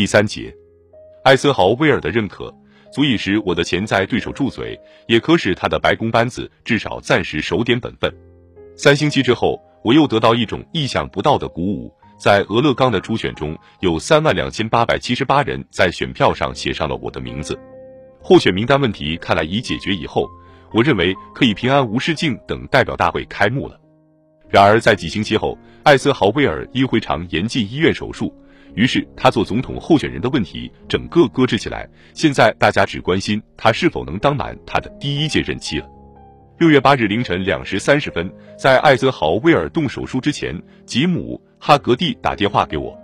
[0.00, 0.50] 第三节，
[1.24, 2.50] 艾森豪威尔的认可
[2.90, 4.74] 足以使我的潜在对手住嘴，
[5.06, 8.10] 也可使他的白宫班子至少暂时守点本分。
[8.74, 11.94] 三星期之后，我又得到一种意想不到的鼓舞。
[12.18, 17.60] 在俄勒冈的初选中，有三万两千八百七十八人在选票上写上了我的名字。
[18.22, 20.26] 候选名单问题看来已解决以后，
[20.72, 23.78] 我认为可以平安无事境等代表大会开幕了。
[24.48, 28.34] 然而，在几星期后，艾森豪威尔因回肠炎进医院手术，
[28.74, 31.88] 于是他做总统候选人的问题整个搁置起来。
[32.14, 35.86] 现在大家只关心他是否能当满他的第一届任期了。
[36.58, 41.40] 六月八日凌晨两时三十分，在艾森豪威尔动手术之前，吉姆。
[41.62, 42.98] 哈格蒂打电话给我，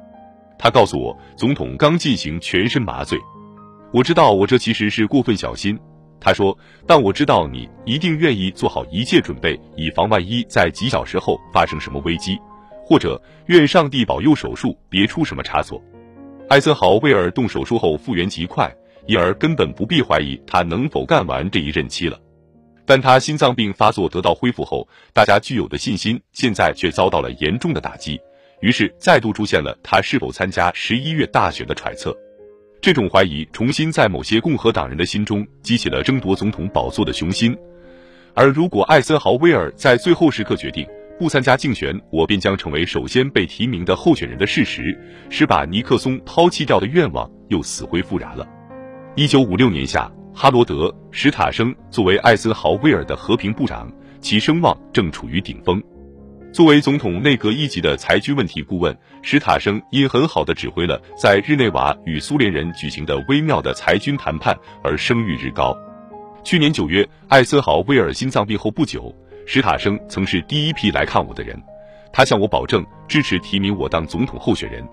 [0.58, 3.18] 他告诉我总统刚进行全身麻醉。
[3.92, 5.78] 我知道我这其实是过分小心。
[6.18, 12.38] 他说，但我知道你一定愿意做好一切准备，以防万一在几小时后发生什么危机，
[12.88, 15.82] 或者愿上帝保佑手术别出什么差错。
[16.48, 18.72] 艾森豪威尔动手术后复原极快，
[19.06, 22.16] 因而根本不必怀疑他能否干完这一任期了。
[22.84, 28.20] 但他心脏病发作得到恢复后，大家具有的信心现在却遭到了严重的打击。
[28.60, 32.16] 于是再度出现了他是否参加十一月大选的揣测，
[32.80, 37.58] 这种怀疑重新在某些共和党人的心中激起了争夺总统宝座的雄心。
[38.34, 40.86] 而如果艾森豪威尔在最后时刻决定
[41.18, 44.96] 不参加竞选，我便将成为首先被提名的候选人的事实，
[45.30, 48.46] 使把尼克松抛弃掉的愿望又死灰复燃了。
[49.14, 55.82] 一九五六年夏，哈罗德·史塔生作为艾森豪威尔的和平部长，其声望正处于顶峰。
[56.52, 65.74] 作为总统内阁一级的裁军问题顾问，史塔生因很好的指挥了在日内瓦与苏联人举行的微妙的裁军谈判而声誉日高。
[66.44, 69.14] 去年九月，艾森豪威尔心脏病后不久，
[69.48, 71.56] 史塔生曾是第一批来看我的人，
[72.12, 74.84] 他向我保证支持提名我当总统候选人。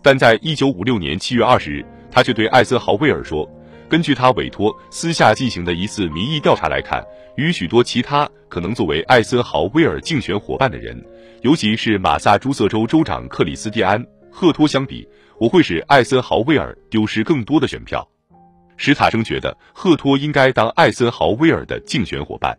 [0.00, 3.48] 但在一九五六年七月二十日，他却对艾森豪威尔说。
[3.90, 7.04] 根据他委托私下进行的一次民意调查来看，
[7.36, 10.98] 与许多其他可能作为艾森豪威尔竞选伙伴的人，
[11.42, 15.06] 尤其是马萨诸塞州州长克里斯蒂安·赫托相比，
[15.38, 18.08] 我会使艾森豪威尔丢失更多的选票。
[18.78, 22.56] 史塔生觉得赫托应该当艾森豪威尔的竞选伙伴。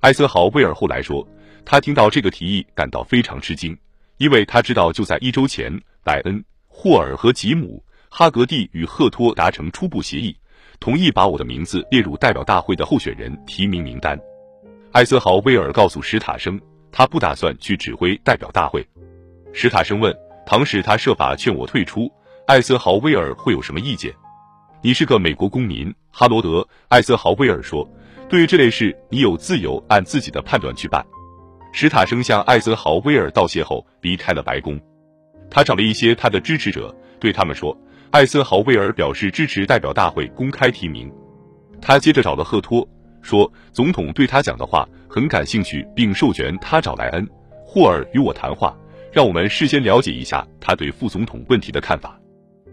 [0.00, 1.26] 艾森豪威尔后来说，
[1.64, 3.76] 他听到这个提议感到非常吃惊，
[4.18, 5.72] 因为他知道就在一周前，
[6.04, 10.36] 莱恩、霍尔和吉姆、哈格蒂与赫托达成初步协议。
[10.78, 14.16] 同意把我的名字列入代表大会的候选人提名名单。
[14.92, 16.60] 艾森豪威尔告诉史塔生，
[16.92, 18.86] 他不打算去指挥代表大会。
[19.52, 20.16] 史塔生问
[20.46, 22.08] ：“倘使他设法劝我退出，
[22.46, 24.14] 艾森豪威尔会有什么意见？”
[24.80, 27.84] 你是个美国公民，哈罗德·艾森豪威尔说
[28.28, 31.04] ：“对于这类事，你有自由按自己的判断去办。”
[31.72, 34.78] 史塔生向艾森豪威尔道谢后离开了白宫。
[35.50, 37.76] 他找了一些他的支持者，对他们说。
[38.10, 41.12] 艾森豪威尔表示支持代表大会公开提名。
[41.80, 42.86] 他接着找了赫托，
[43.20, 47.26] 说总统对他讲的话很感兴趣，并授权他找莱恩·
[47.64, 48.74] 霍尔与我谈话，
[49.12, 52.18] 让我们事先了解一下他对副总统问题的看法。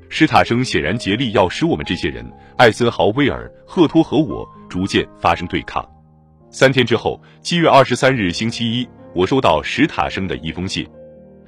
[0.09, 2.25] 施塔生显然竭力要使我们这些人，
[2.57, 5.85] 艾森豪威尔、赫托和我逐渐发生对抗。
[6.49, 10.87] 三天之后，七月二十三日星期一，我收到史塔生的一封信。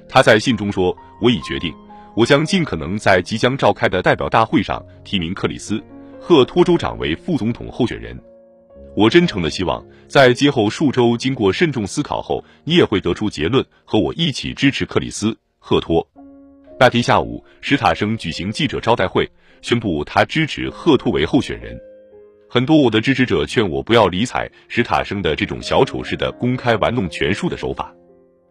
[0.08, 1.74] 他在信中说：“我已决定。”
[2.16, 5.78] 我将尽可能在即将召开的代表大会上提名克里斯·
[6.18, 8.18] 赫托州长为副总统候选人。
[8.96, 15.30] 我真诚的希望，在今后数周经过慎重思考后，你也会得出结论，和我一起支持克里斯·
[15.60, 16.04] 赫托。
[16.80, 19.28] 那天下午，史塔生举行记者招待会，
[19.62, 21.76] 宣布他支持赫托为候选人。
[22.48, 27.92] 很多我的支持者劝我不要理睬史塔生的这种小丑式的公开玩弄权术的手法，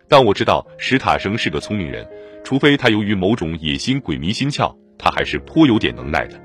[0.10, 2.06] 但我知道史塔生是个聪明人。
[2.44, 6.38] 除非他由于某种野心鬼迷心窍，他还是颇有点能耐的。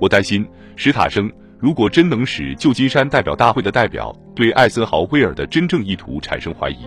[0.00, 0.44] 我担心
[0.74, 6.86] 史塔生如果真能使旧金山代表大会的代表对艾森豪威尔的真正意图产生怀疑，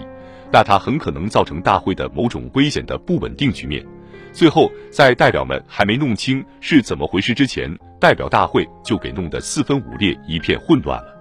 [0.52, 3.86] 那他很可能造成大会的某种危险的不稳定局面。
[4.34, 11.16] 最后，在代表们还没弄清是怎么回事之前，代表大会就给弄得四分五裂，一片混乱了。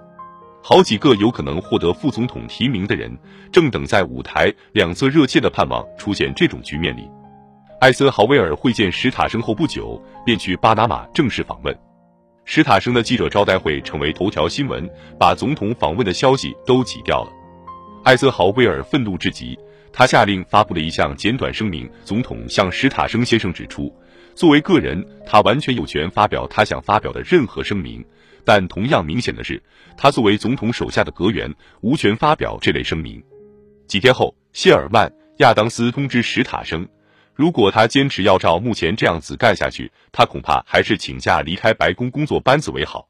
[0.62, 3.16] 好几个有可能获得副总统提名的人，
[3.52, 7.08] 正等在舞台两侧，热切的盼望出现这种局面里。
[7.80, 11.78] 艾森豪威尔会见史塔生后不久，便去巴拿马正式访问。
[12.44, 14.88] 史塔生的记者招待会成为头条新闻，
[15.18, 17.30] 把总统访问的消息都挤掉了。
[18.02, 19.58] 艾森豪威尔愤怒至极，
[19.98, 21.90] 他下令发布了一项简短声明。
[22.04, 23.90] 总统向史塔生先生指出，
[24.34, 28.04] 作为个人，他完全有权发表他想发表的任何声明。
[28.44, 29.60] 但同样明显的是，
[29.96, 31.50] 他作为总统手下的阁员，
[31.80, 33.24] 无权发表这类声明。
[33.88, 35.08] 几天后，谢尔曼·
[35.38, 36.86] 亚当斯通知史塔生，
[37.34, 43.08] 如果他坚持要照目前这样子干下去，他恐怕还是请假离开白宫工作班子为好。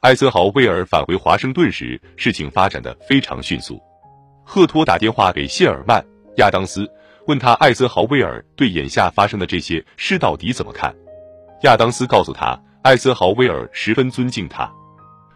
[0.00, 3.78] 艾森豪威尔返回华盛顿时，事情发展的非常迅速。
[4.42, 6.00] 赫托打电话给谢尔曼·
[6.36, 6.90] 亚当斯，
[7.26, 10.94] 问他艾森豪威尔对眼下发生的这些事到底怎么看。
[11.62, 14.70] 亚当斯告诉他，艾森豪威尔十分尊敬他。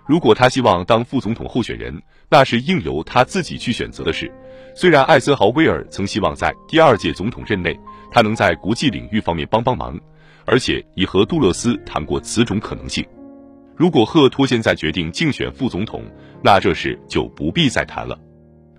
[0.06, 4.32] 如果他希望当副总统候选人，那是应由他自己去选择的事。
[4.74, 7.78] 虽然艾森豪威尔曾希望在第二届总统任内，
[8.10, 9.98] 他能在国际领域方面帮帮忙，
[10.46, 13.06] 而且已和杜勒斯谈过此种可能性。
[13.76, 16.02] 如果赫托现在决定竞选副总统，
[16.42, 18.18] 那这事就不必再谈了。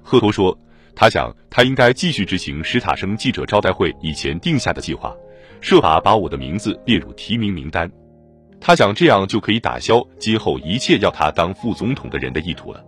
[0.01, 0.57] 赫托说，
[0.95, 5.15] 他想他应该继续执行史塔生记者招待会以前定下的计划，
[5.61, 7.89] 设法把我的名字列入提名名单。
[8.61, 12.83] 他想这样就可以打消今后一切要他当副总统的人的意图了。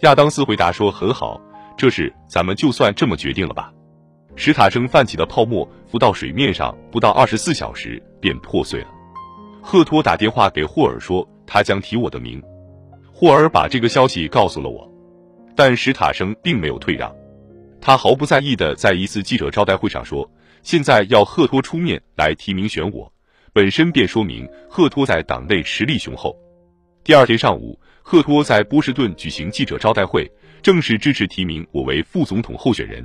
[0.00, 1.40] 亚当斯回答说：“很好，
[1.76, 3.72] 这事咱们就算这么决定了吧。”
[4.36, 8.86] 史塔生泛起的泡沫浮到水面上，不到二十四小时便破碎了。
[9.60, 12.40] 赫托打电话给霍尔说，他将提我的名。
[13.12, 14.88] 霍尔把这个消息告诉了我，
[15.54, 17.14] 但史塔生并没有退让，
[17.80, 20.30] 他毫不在意的在一次记者招待会上说
[20.62, 23.10] ：“现在要赫托出面来提名选我。”
[23.52, 26.36] 本身便说明赫托在党内实力雄厚。
[27.02, 30.30] 第二天上午，赫托在波士顿举行记者招待会，
[30.62, 33.04] 正式支持提名我为副总统候选人。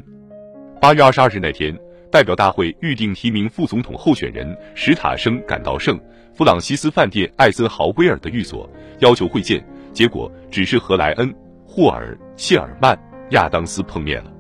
[0.80, 1.76] 八月二十二日那天，
[2.12, 6.00] 代表大会预定提名副总统候选人史塔生赶到圣
[6.36, 8.70] 弗朗西斯饭店艾森豪威尔的寓所，
[9.00, 11.34] 要求会见，结果只是和莱恩、
[11.66, 12.96] 霍尔、谢尔曼、
[13.32, 14.35] 亚当斯碰面了。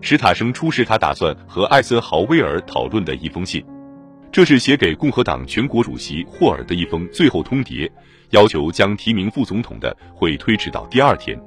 [0.00, 3.64] 史塔生出示他打算和艾森豪威尔讨论的一封信。
[4.30, 7.90] 这是写给共和党全国主席霍尔的一封最后通牒，
[8.30, 11.40] 要求将提名副总统的会推迟到第二天。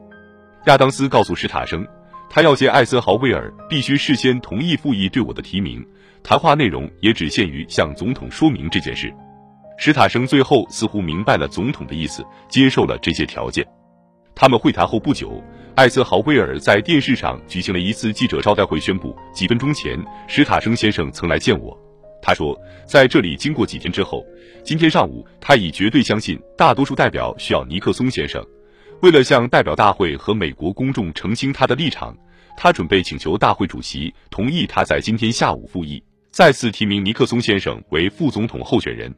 [0.66, 1.86] 亚当斯告诉史塔生，
[2.30, 5.86] 他要见艾森豪威尔，必须事先同意复议对我的提名。
[6.24, 9.14] 谈话内容也只限于向总统说明这件事。
[9.78, 13.66] 史塔生最后似乎明白了总统的意思，接受了这些条件。
[14.36, 15.42] 他们会谈后不久，
[15.80, 19.98] 艾森豪威尔在电视上举行了一次记者招待会，宣布几分钟前
[20.28, 21.74] 史塔生先生曾来见我。
[22.22, 22.54] 他说，
[22.86, 24.26] 在这里经过几天之后，
[24.62, 28.46] 今天上午他已绝对相信大多数代表需要尼克松先生。
[29.02, 32.14] 为了向代表大会和美国公众澄清他的立场，
[32.58, 39.10] 他准备请求大会主席同意他在今天下午复议，再次提名尼克松先生为副总统候选人。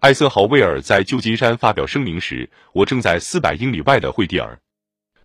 [0.00, 4.58] 艾森豪威尔在旧金山发表声明时，我正在四百英里外的惠蒂尔。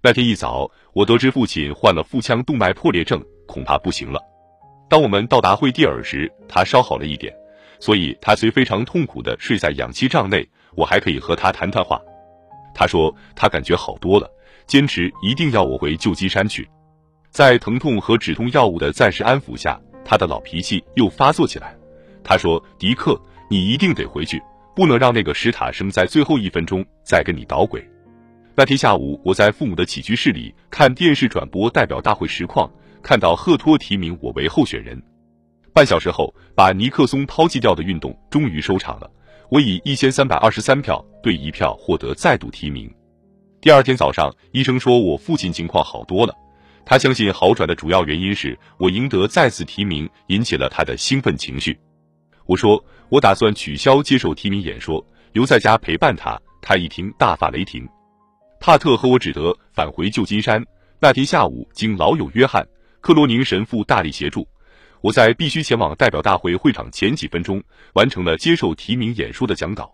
[0.03, 4.19] 那天一早，我得知父亲患了腹腔动脉破裂症，恐怕不行了。
[4.89, 7.31] 当我们到达惠蒂尔时，他稍好了一点，
[7.80, 10.44] 所以他虽非常痛苦的睡在氧气帐内，
[10.75, 12.01] 我还可以和他谈谈话。
[12.74, 14.27] 他说他感觉好多了，
[14.65, 16.68] 坚持一定要我回旧金山去。
[17.30, 21.77] 在疼痛和止痛药物的暂时安抚下，他的老脾气又发作起来。
[22.24, 23.15] 他说：“迪克，
[23.51, 24.42] 你一定得回去，
[24.75, 27.88] 不能让那个史塔生在最后一分钟再跟你捣鬼。”
[28.53, 32.69] 那天下午，我在父母的起居室里看电视转播代表大会实况。
[33.01, 35.01] 看到赫托提名我为候选人，
[35.74, 39.09] 半小时后把尼克松抛弃掉的运动终于收场了。
[39.50, 42.94] 我以一千三百二十三票对一票获得再度提名。
[43.59, 46.36] 第二天早上，医生说我父亲情况好多了。
[46.86, 51.80] 他相信好转的主要原因是我赢得再次提名引起了他的兴奋情绪。
[52.45, 56.40] 我说我打算取消接受提名演说，留在家陪伴他。
[56.61, 57.87] 他一听大发雷霆。
[58.61, 60.63] 帕特和我只得返回旧金山。
[60.99, 62.63] 那天下午，经老友约翰。
[63.01, 64.47] 克罗宁神父大力协助，
[65.01, 67.59] 我在必须前往代表大会会场前几分钟
[67.94, 69.91] 完成了接受提名演说的讲稿。